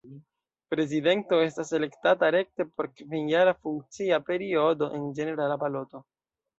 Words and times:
Prezidento 0.73 1.39
estas 1.49 1.73
elektata 1.81 2.31
rekte 2.37 2.67
por 2.71 2.91
kvinjara 2.97 3.55
funkcia 3.61 4.23
periodo 4.33 4.93
en 5.01 5.09
ĝenerala 5.23 5.65
baloto. 5.69 6.09